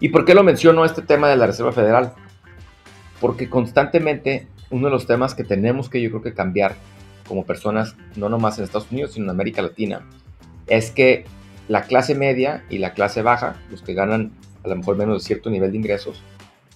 ¿Y 0.00 0.10
por 0.10 0.24
qué 0.24 0.34
lo 0.34 0.42
menciono 0.42 0.84
este 0.84 1.02
tema 1.02 1.28
de 1.28 1.36
la 1.36 1.46
Reserva 1.46 1.72
Federal? 1.72 2.12
porque 3.20 3.48
constantemente 3.48 4.46
uno 4.70 4.86
de 4.86 4.92
los 4.92 5.06
temas 5.06 5.34
que 5.34 5.44
tenemos 5.44 5.88
que 5.88 6.00
yo 6.02 6.10
creo 6.10 6.22
que 6.22 6.34
cambiar 6.34 6.74
como 7.26 7.44
personas, 7.44 7.96
no 8.14 8.28
nomás 8.28 8.58
en 8.58 8.64
Estados 8.64 8.90
Unidos, 8.90 9.12
sino 9.12 9.24
en 9.24 9.30
América 9.30 9.62
Latina, 9.62 10.02
es 10.66 10.90
que 10.90 11.24
la 11.68 11.82
clase 11.82 12.14
media 12.14 12.64
y 12.70 12.78
la 12.78 12.92
clase 12.94 13.22
baja, 13.22 13.56
los 13.70 13.82
que 13.82 13.94
ganan 13.94 14.32
a 14.64 14.68
lo 14.68 14.76
mejor 14.76 14.96
menos 14.96 15.22
de 15.22 15.26
cierto 15.26 15.50
nivel 15.50 15.72
de 15.72 15.78
ingresos, 15.78 16.22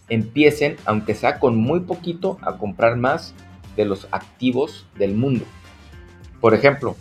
empiecen, 0.09 0.77
aunque 0.87 1.15
sea 1.15 1.39
con 1.39 1.57
muy 1.57 1.81
poquito, 1.81 2.39
a 2.43 2.57
comprar 2.57 2.97
más 2.97 3.35
de 3.77 3.85
los 3.85 4.09
activos 4.11 4.87
del 4.99 5.15
mundo. 5.15 5.45
Por 6.41 6.55
ejemplo, 6.55 6.97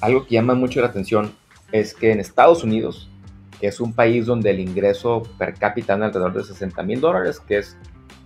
algo 0.00 0.26
que 0.26 0.34
llama 0.34 0.54
mucho 0.54 0.80
la 0.80 0.86
atención 0.86 1.32
es 1.72 1.92
que 1.92 2.12
en 2.12 2.20
Estados 2.20 2.64
Unidos, 2.64 3.10
que 3.60 3.68
es 3.68 3.80
un 3.80 3.92
país 3.92 4.26
donde 4.26 4.50
el 4.50 4.60
ingreso 4.60 5.22
per 5.38 5.54
cápita 5.54 5.94
anda 5.94 6.06
alrededor 6.06 6.34
de 6.34 6.44
60 6.44 6.82
mil 6.82 7.00
dólares, 7.00 7.40
que 7.40 7.58
es 7.58 7.76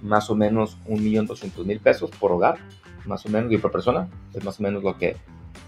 más 0.02 0.30
o 0.30 0.34
menos 0.34 0.78
1.200.000 0.86 1.80
pesos 1.80 2.10
por 2.10 2.32
hogar, 2.32 2.58
más 3.06 3.24
o 3.26 3.28
menos, 3.28 3.52
y 3.52 3.58
por 3.58 3.70
persona, 3.70 4.08
es 4.34 4.44
más 4.44 4.58
o 4.60 4.62
menos 4.62 4.82
lo 4.82 4.96
que, 4.98 5.16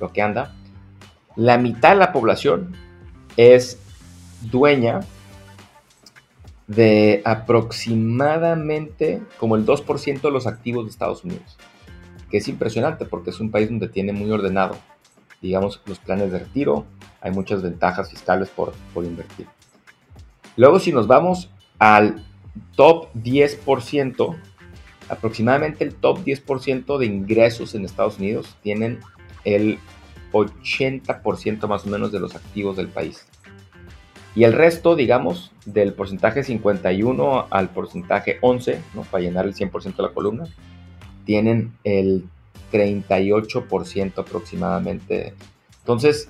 lo 0.00 0.12
que 0.12 0.22
anda. 0.22 0.54
La 1.36 1.58
mitad 1.58 1.90
de 1.90 1.96
la 1.96 2.12
población 2.12 2.74
es 3.36 3.78
dueña 4.50 5.00
de 6.66 7.22
aproximadamente 7.24 9.22
como 9.38 9.56
el 9.56 9.66
2% 9.66 10.20
de 10.20 10.30
los 10.30 10.46
activos 10.46 10.84
de 10.84 10.90
Estados 10.90 11.24
Unidos, 11.24 11.58
que 12.30 12.38
es 12.38 12.48
impresionante 12.48 13.04
porque 13.04 13.30
es 13.30 13.40
un 13.40 13.50
país 13.50 13.68
donde 13.68 13.88
tiene 13.88 14.12
muy 14.12 14.30
ordenado, 14.30 14.76
digamos, 15.40 15.80
los 15.86 15.98
planes 15.98 16.32
de 16.32 16.38
retiro, 16.38 16.86
hay 17.22 17.30
muchas 17.30 17.62
ventajas 17.62 18.10
fiscales 18.10 18.50
por, 18.50 18.72
por 18.92 19.04
invertir. 19.04 19.46
Luego, 20.56 20.78
si 20.78 20.92
nos 20.92 21.06
vamos 21.06 21.50
al 21.78 22.24
top 22.76 23.12
10%, 23.14 24.36
aproximadamente 25.08 25.84
el 25.84 25.94
top 25.94 26.18
10% 26.24 26.98
de 26.98 27.06
ingresos 27.06 27.74
en 27.74 27.84
Estados 27.84 28.18
Unidos 28.18 28.56
tienen 28.62 29.00
el 29.44 29.78
80% 30.32 31.66
más 31.68 31.86
o 31.86 31.90
menos 31.90 32.12
de 32.12 32.20
los 32.20 32.34
activos 32.34 32.76
del 32.76 32.88
país. 32.88 33.26
Y 34.34 34.44
el 34.44 34.54
resto, 34.54 34.96
digamos, 34.96 35.52
del 35.66 35.92
porcentaje 35.92 36.42
51 36.42 37.48
al 37.50 37.68
porcentaje 37.68 38.38
11, 38.40 38.80
¿no? 38.94 39.02
para 39.02 39.22
llenar 39.22 39.44
el 39.44 39.54
100% 39.54 39.96
de 39.96 40.02
la 40.02 40.08
columna, 40.08 40.44
tienen 41.26 41.74
el 41.84 42.24
38% 42.72 44.18
aproximadamente. 44.18 45.34
Entonces, 45.80 46.28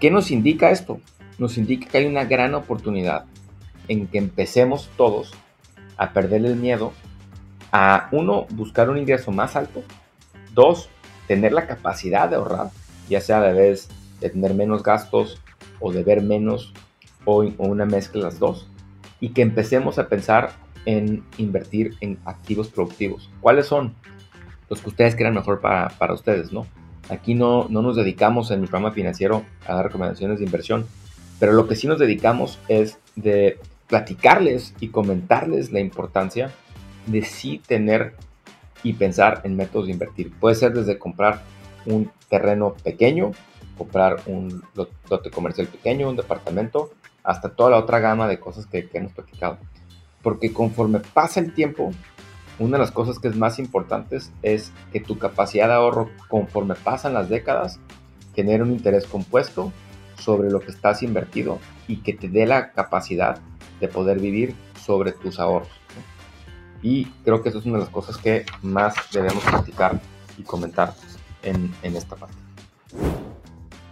¿qué 0.00 0.10
nos 0.10 0.30
indica 0.30 0.70
esto? 0.70 1.00
Nos 1.38 1.58
indica 1.58 1.88
que 1.88 1.98
hay 1.98 2.06
una 2.06 2.24
gran 2.24 2.54
oportunidad 2.54 3.24
en 3.88 4.06
que 4.06 4.18
empecemos 4.18 4.90
todos 4.96 5.32
a 5.96 6.12
perder 6.12 6.44
el 6.44 6.56
miedo 6.56 6.92
a, 7.72 8.08
uno, 8.12 8.46
buscar 8.50 8.88
un 8.90 8.98
ingreso 8.98 9.30
más 9.30 9.56
alto, 9.56 9.82
dos, 10.54 10.88
tener 11.26 11.52
la 11.52 11.66
capacidad 11.66 12.28
de 12.28 12.36
ahorrar, 12.36 12.70
ya 13.08 13.20
sea 13.20 13.40
de 13.40 13.52
vez 13.52 13.88
de 14.20 14.30
tener 14.30 14.54
menos 14.54 14.82
gastos 14.82 15.40
o 15.80 15.92
de 15.92 16.02
ver 16.02 16.22
menos 16.22 16.72
o, 17.24 17.44
una 17.58 17.84
mezcla 17.84 18.20
de 18.20 18.24
las 18.24 18.38
dos, 18.38 18.68
y 19.20 19.30
que 19.30 19.42
empecemos 19.42 19.98
a 19.98 20.08
pensar 20.08 20.52
en 20.86 21.24
invertir 21.36 21.96
en 22.00 22.18
activos 22.24 22.68
productivos. 22.68 23.28
¿Cuáles 23.40 23.66
son? 23.66 23.94
Los 24.70 24.80
que 24.80 24.88
ustedes 24.90 25.16
crean 25.16 25.34
mejor 25.34 25.60
para, 25.60 25.88
para 25.90 26.14
ustedes, 26.14 26.52
¿no? 26.52 26.66
Aquí 27.08 27.34
no, 27.34 27.66
no 27.68 27.82
nos 27.82 27.96
dedicamos 27.96 28.50
en 28.50 28.60
mi 28.60 28.66
programa 28.66 28.92
financiero 28.92 29.44
a 29.66 29.74
dar 29.74 29.84
recomendaciones 29.84 30.38
de 30.38 30.44
inversión, 30.44 30.86
pero 31.38 31.52
lo 31.52 31.66
que 31.66 31.76
sí 31.76 31.86
nos 31.86 31.98
dedicamos 31.98 32.58
es 32.68 32.98
de 33.16 33.58
platicarles 33.86 34.74
y 34.80 34.88
comentarles 34.88 35.72
la 35.72 35.80
importancia 35.80 36.52
de 37.06 37.22
sí 37.22 37.60
tener 37.66 38.14
y 38.82 38.92
pensar 38.92 39.40
en 39.44 39.56
métodos 39.56 39.86
de 39.86 39.92
invertir. 39.92 40.32
Puede 40.38 40.54
ser 40.54 40.72
desde 40.72 40.98
comprar 40.98 41.42
un 41.86 42.10
terreno 42.28 42.74
pequeño, 42.84 43.32
comprar 43.76 44.20
un 44.26 44.62
lote 44.74 45.30
comercial 45.30 45.66
pequeño, 45.68 46.08
un 46.08 46.16
departamento, 46.16 46.90
hasta 47.24 47.50
toda 47.50 47.70
la 47.70 47.78
otra 47.78 47.98
gama 47.98 48.28
de 48.28 48.38
cosas 48.38 48.66
que, 48.66 48.88
hemos 48.92 49.12
platicado. 49.12 49.58
Porque 50.22 50.52
conforme 50.52 51.00
pasa 51.00 51.40
el 51.40 51.52
tiempo, 51.54 51.92
una 52.58 52.76
de 52.76 52.82
las 52.82 52.90
cosas 52.90 53.18
que 53.18 53.28
es 53.28 53.36
más 53.36 53.58
importantes 53.58 54.32
es 54.42 54.72
que 54.92 55.00
tu 55.00 55.18
capacidad 55.18 55.68
de 55.68 55.74
ahorro, 55.74 56.10
conforme 56.28 56.74
pasan 56.74 57.14
las 57.14 57.28
décadas, 57.28 57.78
genere 58.34 58.62
un 58.62 58.72
interés 58.72 59.06
compuesto 59.06 59.72
sobre 60.18 60.50
lo 60.50 60.60
que 60.60 60.70
estás 60.70 61.02
invertido 61.02 61.58
y 61.86 61.98
que 61.98 62.12
te 62.12 62.28
dé 62.28 62.46
la 62.46 62.72
capacidad 62.72 63.38
de 63.80 63.88
poder 63.88 64.18
vivir 64.18 64.54
sobre 64.84 65.12
tus 65.12 65.38
ahorros. 65.38 65.68
Y 66.82 67.06
creo 67.24 67.42
que 67.42 67.48
eso 67.48 67.58
es 67.58 67.66
una 67.66 67.78
de 67.78 67.84
las 67.84 67.92
cosas 67.92 68.18
que 68.18 68.44
más 68.62 68.94
debemos 69.12 69.42
platicar 69.44 70.00
y 70.36 70.42
comentar 70.42 70.94
en, 71.42 71.72
en 71.82 71.96
esta 71.96 72.16
parte. 72.16 72.36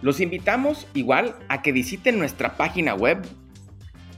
Los 0.01 0.19
invitamos 0.19 0.87
igual 0.93 1.35
a 1.49 1.61
que 1.61 1.71
visiten 1.71 2.19
nuestra 2.19 2.55
página 2.55 2.93
web 2.93 3.25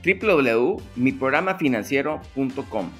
www.miprogramafinanciero.com, 0.04 2.90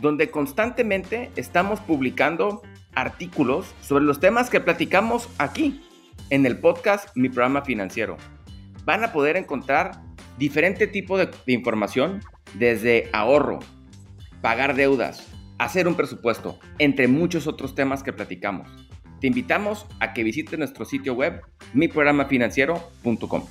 donde 0.00 0.30
constantemente 0.30 1.30
estamos 1.36 1.80
publicando 1.80 2.62
artículos 2.94 3.74
sobre 3.80 4.04
los 4.04 4.20
temas 4.20 4.50
que 4.50 4.60
platicamos 4.60 5.28
aquí 5.38 5.80
en 6.30 6.46
el 6.46 6.58
podcast 6.58 7.08
Mi 7.14 7.28
Programa 7.28 7.62
Financiero. 7.62 8.16
Van 8.84 9.04
a 9.04 9.12
poder 9.12 9.36
encontrar 9.36 10.02
diferente 10.38 10.86
tipo 10.86 11.18
de, 11.18 11.30
información 11.46 12.20
desde 12.54 13.08
ahorro, 13.12 13.60
pagar 14.40 14.74
deudas, 14.74 15.26
hacer 15.58 15.88
un 15.88 15.94
presupuesto, 15.94 16.58
entre 16.78 17.08
muchos 17.08 17.46
otros 17.46 17.74
temas 17.74 18.02
que 18.02 18.12
platicamos. 18.12 18.68
Te 19.20 19.26
invitamos 19.26 19.86
a 20.00 20.12
que 20.12 20.24
visites 20.24 20.58
nuestro 20.58 20.84
sitio 20.84 21.14
web 21.14 21.40
miprogramafinanciero.com. 21.72 23.44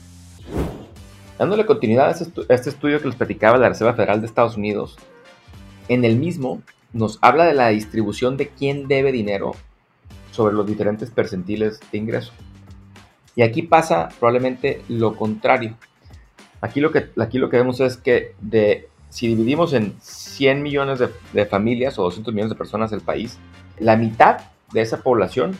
Dándole 1.39 1.65
continuidad 1.65 2.07
a 2.07 2.53
este 2.53 2.69
estudio 2.69 2.99
que 2.99 3.07
les 3.07 3.15
platicaba 3.15 3.57
la 3.57 3.69
Reserva 3.69 3.93
Federal 3.93 4.21
de 4.21 4.27
Estados 4.27 4.55
Unidos, 4.57 4.97
en 5.87 6.05
el 6.05 6.17
mismo 6.17 6.61
nos 6.93 7.19
habla 7.21 7.45
de 7.45 7.53
la 7.53 7.69
distribución 7.69 8.37
de 8.37 8.49
quién 8.49 8.87
debe 8.87 9.11
dinero 9.11 9.53
sobre 10.31 10.53
los 10.53 10.65
diferentes 10.65 11.11
percentiles 11.11 11.79
de 11.91 11.97
ingreso. 11.97 12.31
Y 13.35 13.41
aquí 13.41 13.63
pasa 13.63 14.09
probablemente 14.19 14.81
lo 14.87 15.15
contrario. 15.15 15.75
Aquí 16.61 16.79
lo 16.79 16.91
que, 16.91 17.09
aquí 17.19 17.37
lo 17.37 17.49
que 17.49 17.57
vemos 17.57 17.79
es 17.81 17.97
que 17.97 18.33
de 18.39 18.87
si 19.09 19.27
dividimos 19.27 19.73
en 19.73 19.95
100 20.01 20.61
millones 20.61 20.99
de, 21.31 21.45
familias 21.45 21.97
o 21.99 22.03
200 22.03 22.33
millones 22.33 22.51
de 22.51 22.57
personas 22.57 22.91
del 22.91 23.01
país, 23.01 23.37
la 23.79 23.95
mitad 23.95 24.39
de 24.73 24.81
esa 24.81 25.03
población 25.03 25.57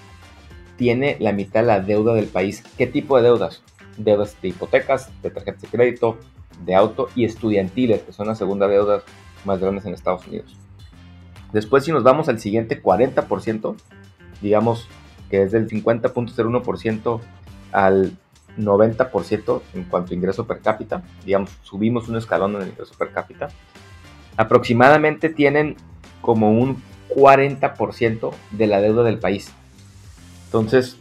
tiene 0.78 1.16
la 1.20 1.32
mitad 1.32 1.62
de 1.62 1.68
la 1.68 1.80
deuda 1.80 2.14
del 2.14 2.28
país. 2.28 2.64
¿Qué 2.78 2.88
tipo 2.88 3.16
de 3.18 3.24
deudas? 3.24 3.62
Deudas 3.98 4.36
de 4.42 4.50
hipotecas, 4.50 5.10
de 5.22 5.30
tarjetas 5.30 5.62
de 5.62 5.68
crédito, 5.70 6.18
de 6.66 6.76
auto 6.76 7.08
y 7.16 7.24
estudiantiles, 7.24 8.02
que 8.02 8.12
son 8.12 8.28
las 8.28 8.38
segunda 8.38 8.68
deudas 8.68 9.04
más 9.46 9.60
grandes 9.60 9.86
en 9.86 9.94
Estados 9.94 10.28
Unidos. 10.28 10.56
Después, 11.54 11.84
si 11.84 11.92
nos 11.92 12.04
vamos 12.04 12.28
al 12.30 12.40
siguiente 12.40 12.82
40%, 12.82 13.76
digamos 14.42 14.88
que 15.30 15.44
es 15.44 15.52
del 15.52 15.68
50.01% 15.68 17.22
al 17.72 18.12
90% 18.58 19.62
en 19.74 19.84
cuanto 19.86 20.12
a 20.12 20.16
ingreso 20.16 20.48
per 20.48 20.60
cápita, 20.62 21.04
digamos, 21.26 21.52
subimos 21.64 22.08
un 22.08 22.18
escalón 22.18 22.56
en 22.56 22.64
el 22.64 22.70
ingreso 22.70 22.94
per 22.98 23.12
cápita, 23.12 23.50
aproximadamente 24.38 25.30
tienen 25.30 25.76
como 26.22 26.52
un 26.52 26.82
40% 27.10 28.34
de 28.52 28.68
la 28.68 28.82
deuda 28.82 29.04
del 29.04 29.20
país. 29.20 29.52
Entonces, 30.46 30.98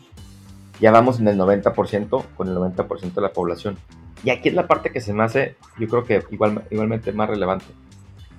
ya 0.81 0.91
vamos 0.91 1.21
en 1.21 1.29
el 1.29 1.39
90% 1.39 2.25
con 2.37 2.49
el 2.49 2.57
90% 2.57 3.15
de 3.15 3.21
la 3.21 3.33
población. 3.33 3.77
Y 4.23 4.31
aquí 4.31 4.49
es 4.49 4.55
la 4.55 4.67
parte 4.67 4.91
que 4.91 5.01
se 5.01 5.13
me 5.13 5.23
hace, 5.23 5.57
yo 5.79 5.89
creo 5.89 6.05
que 6.05 6.23
igual, 6.31 6.65
igualmente 6.71 7.13
más 7.13 7.29
relevante. 7.29 7.67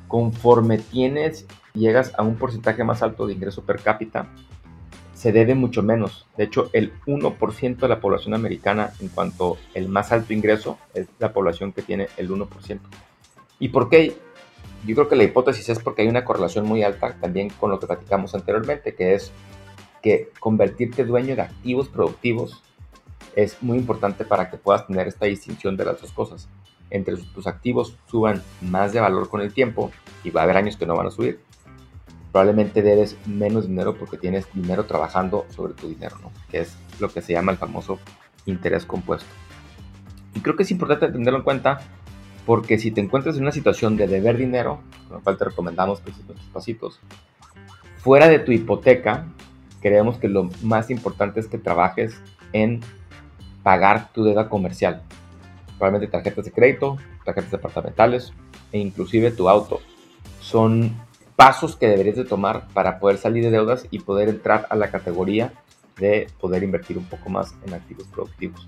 Conforme 0.07 0.77
tienes, 0.77 1.45
llegas 1.73 2.13
a 2.17 2.23
un 2.23 2.35
porcentaje 2.35 2.83
más 2.83 3.01
alto 3.01 3.27
de 3.27 3.33
ingreso 3.33 3.63
per 3.63 3.81
cápita, 3.81 4.27
se 5.13 5.31
debe 5.31 5.55
mucho 5.55 5.81
menos. 5.81 6.27
De 6.37 6.43
hecho, 6.43 6.69
el 6.73 6.93
1% 7.05 7.77
de 7.77 7.87
la 7.87 7.99
población 7.99 8.33
americana, 8.33 8.91
en 8.99 9.07
cuanto 9.07 9.57
el 9.73 9.87
más 9.87 10.11
alto 10.11 10.33
ingreso, 10.33 10.77
es 10.93 11.07
la 11.19 11.33
población 11.33 11.71
que 11.71 11.81
tiene 11.81 12.07
el 12.17 12.29
1%. 12.29 12.79
¿Y 13.59 13.69
por 13.69 13.89
qué? 13.89 14.17
Yo 14.85 14.93
creo 14.93 15.07
que 15.07 15.15
la 15.15 15.23
hipótesis 15.23 15.69
es 15.69 15.79
porque 15.79 16.03
hay 16.03 16.09
una 16.09 16.25
correlación 16.25 16.65
muy 16.65 16.83
alta 16.83 17.15
también 17.19 17.49
con 17.49 17.71
lo 17.71 17.79
que 17.79 17.87
platicamos 17.87 18.35
anteriormente, 18.35 18.93
que 18.93 19.15
es 19.15 19.31
que 20.03 20.29
convertirte 20.39 21.05
dueño 21.05 21.35
de 21.35 21.41
activos 21.41 21.89
productivos 21.89 22.61
es 23.35 23.61
muy 23.63 23.77
importante 23.77 24.25
para 24.25 24.49
que 24.49 24.57
puedas 24.57 24.85
tener 24.85 25.07
esta 25.07 25.25
distinción 25.25 25.75
de 25.75 25.85
las 25.85 25.99
dos 26.01 26.11
cosas. 26.11 26.47
Entre 26.89 27.17
tus 27.17 27.47
activos 27.47 27.97
suban 28.09 28.41
más 28.61 28.93
de 28.93 28.99
valor 28.99 29.29
con 29.29 29.41
el 29.41 29.53
tiempo 29.53 29.91
y 30.23 30.29
va 30.29 30.41
a 30.41 30.43
haber 30.43 30.57
años 30.57 30.77
que 30.77 30.85
no 30.85 30.95
van 30.95 31.07
a 31.07 31.11
subir 31.11 31.39
probablemente 32.35 32.81
debes 32.81 33.15
menos 33.25 33.65
dinero 33.65 33.95
porque 33.97 34.17
tienes 34.17 34.45
dinero 34.53 34.83
trabajando 34.83 35.45
sobre 35.55 35.73
tu 35.73 35.87
dinero. 35.87 36.17
Que 36.51 36.59
es 36.59 36.75
lo 36.99 37.07
que 37.07 37.21
se 37.21 37.31
llama 37.31 37.53
el 37.53 37.57
famoso 37.57 37.97
interés 38.45 38.85
compuesto. 38.85 39.29
Y 40.33 40.41
creo 40.41 40.57
que 40.57 40.63
es 40.63 40.71
importante 40.71 41.07
tenerlo 41.07 41.37
en 41.37 41.45
cuenta 41.45 41.79
porque 42.45 42.77
si 42.77 42.91
te 42.91 42.99
encuentras 42.99 43.37
en 43.37 43.43
una 43.43 43.53
situación 43.53 43.95
de 43.95 44.07
deber 44.07 44.35
dinero, 44.35 44.81
con 45.07 45.19
lo 45.19 45.23
cual 45.23 45.37
te 45.37 45.45
recomendamos 45.45 46.01
pues, 46.01 46.17
estos 46.17 46.37
pasitos, 46.51 46.99
fuera 47.99 48.27
de 48.27 48.39
tu 48.39 48.51
hipoteca, 48.51 49.27
creemos 49.79 50.17
que 50.17 50.27
lo 50.27 50.49
más 50.61 50.89
importante 50.89 51.39
es 51.39 51.47
que 51.47 51.57
trabajes 51.57 52.19
en 52.51 52.81
pagar 53.63 54.11
tu 54.11 54.25
deuda 54.25 54.49
comercial. 54.49 55.03
Probablemente 55.77 56.11
tarjetas 56.11 56.45
de 56.45 56.51
crédito, 56.51 56.97
tarjetas 57.23 57.51
departamentales 57.51 58.33
e 58.71 58.79
inclusive 58.79 59.31
tu 59.31 59.49
auto. 59.49 59.81
Son 60.39 60.95
pasos 61.35 61.75
que 61.75 61.87
deberías 61.87 62.15
de 62.15 62.25
tomar 62.25 62.67
para 62.73 62.99
poder 62.99 63.17
salir 63.17 63.43
de 63.43 63.51
deudas 63.51 63.87
y 63.91 63.99
poder 63.99 64.29
entrar 64.29 64.67
a 64.69 64.75
la 64.75 64.89
categoría 64.89 65.53
de 65.97 66.27
poder 66.39 66.63
invertir 66.63 66.97
un 66.97 67.05
poco 67.05 67.29
más 67.29 67.53
en 67.65 67.73
activos 67.73 68.07
productivos. 68.07 68.67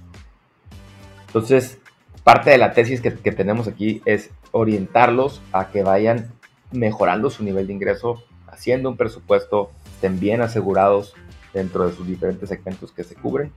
Entonces, 1.27 1.79
parte 2.23 2.49
de 2.49 2.57
la 2.57 2.73
tesis 2.73 3.01
que, 3.01 3.13
que 3.13 3.31
tenemos 3.31 3.67
aquí 3.67 4.01
es 4.05 4.31
orientarlos 4.51 5.41
a 5.51 5.69
que 5.69 5.83
vayan 5.83 6.31
mejorando 6.71 7.29
su 7.29 7.43
nivel 7.43 7.67
de 7.67 7.73
ingreso, 7.73 8.23
haciendo 8.47 8.89
un 8.89 8.97
presupuesto, 8.97 9.71
estén 9.85 10.19
bien 10.19 10.41
asegurados 10.41 11.13
dentro 11.53 11.87
de 11.87 11.95
sus 11.95 12.07
diferentes 12.07 12.49
segmentos 12.49 12.91
que 12.91 13.03
se 13.03 13.15
cubren 13.15 13.51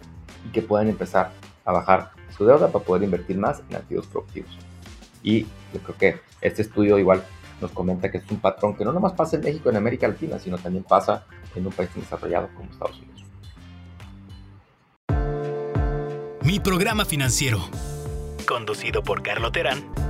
y 0.47 0.53
que 0.53 0.63
puedan 0.63 0.89
empezar 0.89 1.33
a 1.71 1.73
bajar 1.73 2.11
su 2.37 2.45
deuda 2.45 2.71
para 2.71 2.85
poder 2.85 3.03
invertir 3.05 3.39
más 3.39 3.63
en 3.69 3.77
activos 3.77 4.07
productivos. 4.07 4.51
Y 5.23 5.43
yo 5.73 5.81
creo 5.83 5.97
que 5.97 6.21
este 6.41 6.63
estudio 6.63 6.99
igual 6.99 7.23
nos 7.61 7.71
comenta 7.73 8.11
que 8.11 8.19
es 8.19 8.31
un 8.31 8.41
patrón 8.41 8.77
que 8.77 8.85
no 8.85 8.93
nomás 8.93 9.13
pasa 9.13 9.37
en 9.37 9.43
México, 9.43 9.71
en 9.71 9.77
América 9.77 10.09
Latina, 10.09 10.39
sino 10.39 10.59
también 10.59 10.85
pasa 10.85 11.27
en 11.55 11.67
un 11.67 11.73
país 11.73 11.91
desarrollado 11.95 12.49
como 12.55 12.71
Estados 12.71 12.99
Unidos. 12.99 13.25
Mi 16.43 16.59
programa 16.59 17.05
financiero, 17.05 17.61
conducido 18.47 19.03
por 19.03 19.23
Carlo 19.23 19.53
Terán 19.53 20.10